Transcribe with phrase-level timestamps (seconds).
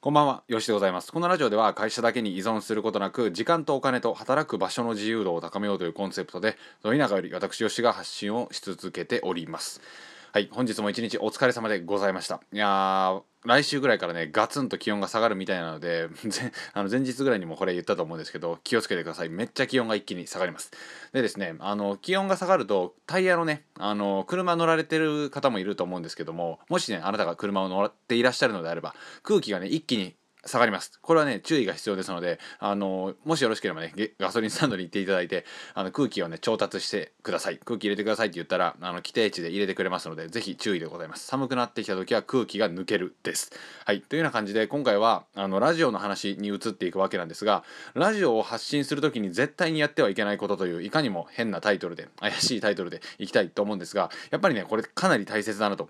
[0.00, 1.10] こんばんは、よしでございます。
[1.10, 9.80] このラジオでは会社だけに依存することなく、時間とお金と働く場所の自由度を高めようというコンセプトで、ど田舎より私よしが発信をし続けております。
[10.30, 12.42] はい、本日も一日お疲れ様でございました。
[12.52, 16.10] いやー、来週ぐらいからね、ガツンと気温が下がるみたいなので、
[16.74, 19.30] あの前日ぐらいにもこれ言ったと思うんですけど、気をつけてください。
[19.30, 20.70] めっちゃ気温が一気に下がります。
[21.14, 30.14] でですね、あの、気温が下がると、タイヤのね、あの、車乗られてる方もいると思うんですけども、もしね、あなたが車を乗っていらっしゃるのであれば、空気がね、一気に
[30.48, 30.98] 下がります。
[31.00, 37.58] これはね、注意が必要ですので、あの、もしよろしければね、ガソリンスタンドに行っていただいて、あの空気をね、調達してください。
[37.58, 41.26] 空気入れてくださいって言ったら、あの、規定値で入れてくれますので、ぜひ注意でございます。
[41.26, 43.52] 寒くなってきた時は空気が抜けるです。
[43.84, 44.00] はい。
[44.00, 55.88] というような感じで、今回は、あの、ラジオの話に移っていくわけなんですが、ラジオを発信する時に絶対にやってはいけないことという、いかにも変なタイトルで、怪しいタイトルでいきたいと思うんですが、やっぱりね、これかなり大切だなと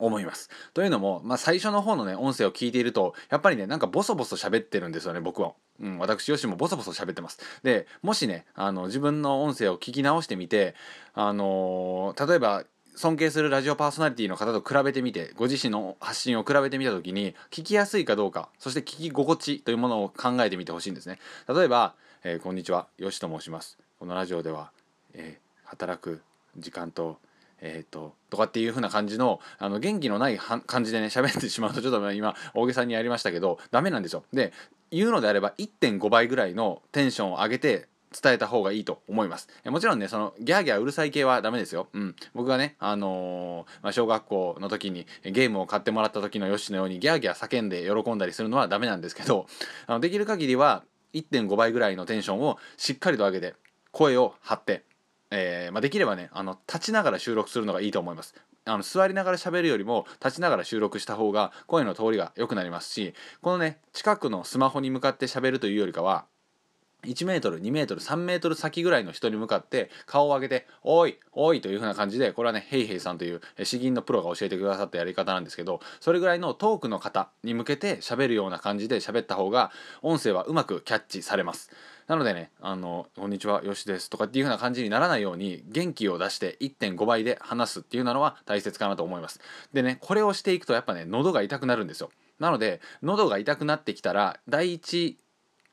[0.00, 0.50] 思います。
[0.74, 5.52] というのも、まあ、最初の方のね、音声を聞いていると、やっぱりね、なんかボソボソ喋ってるんですよね、僕は。
[5.80, 7.38] うん、私、よしもボソボソ喋ってます。
[7.62, 10.74] で、もしね、あの、自分の音声を聞き直してみて、
[11.14, 12.64] あのー、例えば、
[12.96, 21.18] 尊敬するラジオパーソナリティの方と比べてみて、ご自身の発信を比べてみた時に、聞きやすいかどうか、そして聞き心地というものを考えてみてほしいんですね。
[21.48, 23.78] 例えば、えー、こんにちは、よしと申します。
[23.98, 24.70] このラジオでは、
[25.14, 26.20] えー、働く
[26.58, 27.18] 時間と、
[27.60, 34.24] えーと、とかっていう風な感じのあの元気のない感じでね喋ってしまうとちょっと今大げさにやりましたけどダメなんですよ。
[34.32, 34.52] で
[34.90, 39.48] 言うのであれば1.5倍ぐらいのテンションを上げて伝えた方がいいと思います。
[39.66, 41.88] もちろんね、そのギャーギャーうるさい系はダメですよ。
[41.92, 42.16] うん。
[42.34, 49.46] 僕がね、あのー、まあ、小学校の時にゲームを買ってもらった時のヨッシーのようにギャーギャー叫んで喜んだりするのはダメなんですけど、
[49.86, 50.82] あのできる限りは
[51.14, 53.54] 1.5倍ぐらいのテンションをしっかりと上げて
[53.92, 54.82] 声を張って
[55.30, 58.34] えー、まあ、できればねあの立ちながら収録するのがいいと思います。
[58.66, 66.26] あの座りながら喋るよりも立ちながら収録した方が声の通りが良くなりますしこのね近くのスマホに向かって喋るというよりかは
[67.04, 79.70] 1メートル2メートル3メートル先ぐらいの人に向かって顔を上げて「おいおい」という風な感じでこれはねヘイヘイさんという詩吟のプロが教えてくださったやり方なんですけどそれぐらいのトークの方に向けて喋るような感じで喋った方が
[80.02, 81.70] 音声はうまくキャッチされます
[82.10, 84.10] なのでね、あの、こんにちは、よしです。
[84.10, 89.38] とかっていう風な感じにならないように、元気を出して1.5倍で話すっていうのは大切かなと思います。
[89.72, 92.10] でね、これをしていくとやっぱね、喉が痛くなるんですよ。
[92.40, 95.18] なので、喉が痛くなってきたら、第一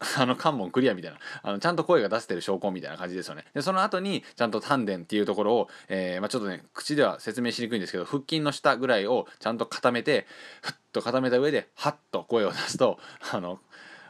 [0.16, 1.18] あの関門クリアみたいな。
[1.42, 3.44] あのちゃんと声が出せてる証拠みたいな感じですよね。
[3.54, 10.26] でその後にちゃんと丹田っていうところを、えーまあ、ちょっとね口では説明しにくいんですけど腹筋の下ぐらいをちゃんと固めて
[10.62, 12.98] ふっと固めた上でハッと声を出すと
[13.30, 13.60] あの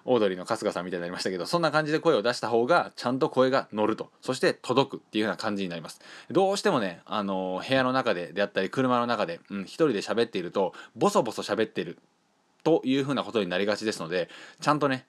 [0.05, 4.11] オードリーの春日さんみたいになりましたけどそんな感じで声を出した方がちゃんと声が乗ると。
[4.23, 6.01] そして届くっていうような感じになります。
[6.31, 11.99] どうしてもねあの部屋の中でであったり車の中で、うん、一人で喋っているとボソボソ喋ってる
[12.63, 14.29] というふうなことになりがちですので
[14.61, 15.07] ちゃんとね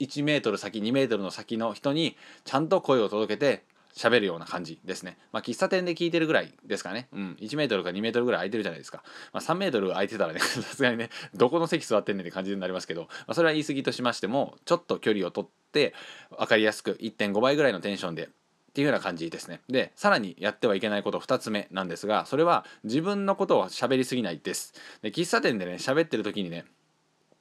[0.00, 3.64] 1メートル先2メートルの先の人にちゃんと声を届けて
[3.96, 5.16] 喋るような感じですね。
[5.32, 7.08] まあ、喫茶店で聞いてるぐらいですかね。
[7.12, 7.36] うん。
[7.40, 9.02] 1メートルか2メートルぐらい空いてるじゃないですか。
[9.32, 15.94] まあ、3メートル空いてたらね、 さすがにね、どこの席座ってんねんって感じになりますけど、まあ、それは言い過ぎとしましても、ちょっと距離を取って、
[16.30, 18.28] 分かりやすく1.5倍ぐらいのテンションでっ
[18.76, 19.62] ていうような感じですね。
[19.70, 24.74] で、さらにやってはいけないこと2つ目なんですが、それは自分のことを喋りすぎないです。
[25.00, 26.66] で、喫茶店でね、喋ってる時にね、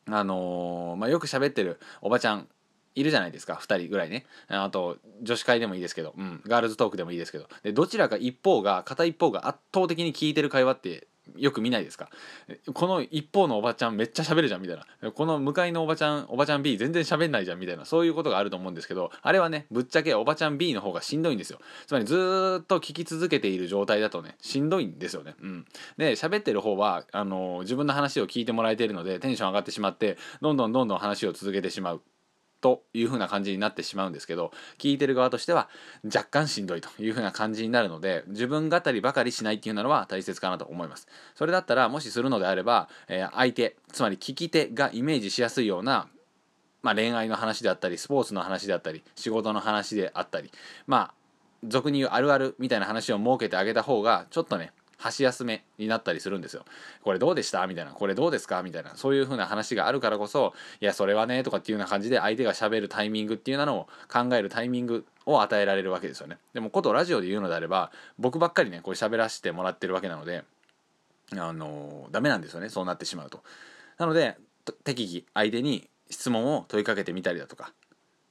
[0.09, 2.47] あのー、まあ、よく喋ってるおばちゃん
[2.95, 4.25] いるじゃないですか2人ぐらいね。
[4.47, 7.47] あと女子会でもいいですけど、うん、ガールズトークでもいいですけど。
[7.63, 11.07] でどちらか一方が片一方が圧倒的に聞いてる会話って
[11.37, 12.09] よく見ないですか？
[12.73, 15.11] この一方のおばちゃんめっちゃ喋るじゃんみたいな。
[15.11, 17.85] この向かいのおばちゃんおばちゃん B 全然喋んないじゃんみたいな。
[17.85, 21.59] そういうことがあると思うんですけどあれはねぶっちゃけおばちゃん B の方がしんどいんですよ。
[21.87, 25.35] つまりずっと聞き続けている状態だとねしんどいんですよね。
[25.41, 25.65] うん。
[25.97, 32.01] で喋ってる方はあの自分の話を聞いてもらえているのでテンション上がってしまってどんどんどんどん話を続けてしまう。
[32.65, 35.69] という風な感じになってしまうんですけど聞いてる側としては
[36.03, 41.07] 若干しんどいという風な感じになるので自分語りばかりしないっていうのは大切かなと思います。
[41.35, 46.07] それだったらもしするのであれば、えー、相手つまり聞き手がイメージしやすいような
[46.81, 50.51] まあ、恋愛の話であったりスポーツの話であったり仕事の話であったり
[50.85, 51.13] まあ
[51.63, 56.65] 俗に言うあるあるみたいな話を設けてあげた方がちょっとね箸休めになったりするんですよ。
[57.03, 57.65] これどうでした？
[57.67, 57.91] みたいな。
[57.91, 58.63] これどうですか？
[58.63, 58.95] みたいな。
[58.95, 66.37] そういう風な話があるからこそ、いや、それはね、とかっていうような感じで相手がしゃべるタイミングっていうのを考えるタイミングを与えられるわけですよね。
[66.53, 70.43] でも、ことラジオで言うのであれば、僕ばっかりね、こう喋らせてもらってるわけなので、
[71.33, 72.69] あのー、ダメなんですよね。
[72.69, 73.43] そうなってしまうと。
[73.97, 74.37] なので、
[74.83, 77.73] 適宜相手に質問を問いかけてみたりだとか、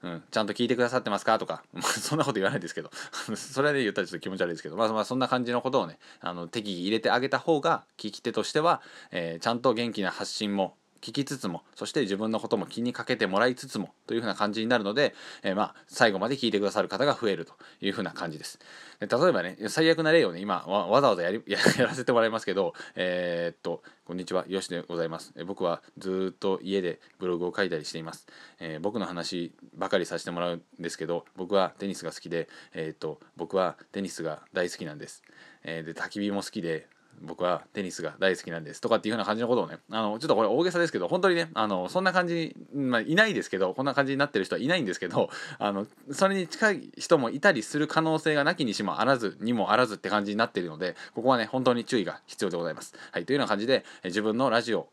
[0.04, 1.38] うん、ちゃんと聞いてくださってますか？
[1.38, 2.90] とか、 そんなこと言わないですけど。
[3.34, 18.58] それで言ったらちょっと気持ち悪いですけど、まあ、まあそんな感じのことをねあの適宜入れてあげた方が聞き手としては、えー、ちゃんと元気な発信も聞きつつもそして自分のことも気にかけてもらいつつもというふうな感じになるので、えー、まあ最後まで聞いてくださる方が増えるというふうな感じです。
[19.00, 28.26] で例えばね最悪な例をね今わざわざやり やらせてもらいますけどえー、っとこんにちはよしでございます、え、僕はずっと家でブログを書いたりしています、
[28.60, 35.22] えー、僕の話ばかりさせてもらうんですけど僕はテニスが好きでえー、っと僕はテニスが大好きなんです、
[35.64, 36.86] えで焚き火も好きで
[37.22, 52.94] 僕はテニスが大好きなんですとかっていうような感じのことをねあのちょっとこれ大げさですけど本当にねあのそんな感じ、まあ、いないですけどこんな感じになってる人はいないんですけどあのそれに近い人もいたりする可能性がなきにしもあらずにもあらずって感じになってるのでここはね本当に注意が必要でございます。
[53.12, 54.88] はい、というような感じで自分のラジオ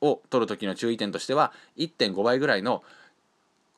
[0.00, 2.82] を撮る時の注意点としては1.5倍ぐらいの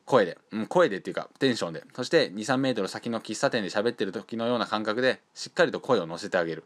[0.07, 6.65] 声で、うん、声でっていうかテンションでそして23メートル先の喫茶店で喋ってる時のような感覚でしっかりと声を乗せてあげる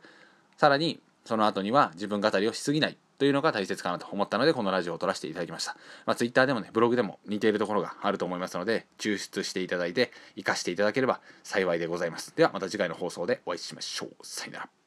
[0.57, 5.77] さらにその後には自分語りをしすぎないというのが大切かなと思ったのでこのラジオを撮らせていただきました、
[6.07, 12.35] まあ、Twitter でもねブログでも似ているところがあると思いますので抽出していただいて活かしていただければ幸いでございます。
[12.35, 14.11] ではまた次回の放送でお会いしましょう。
[14.23, 14.78] さよなら。